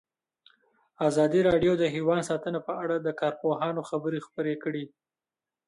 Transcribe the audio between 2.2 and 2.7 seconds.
ساتنه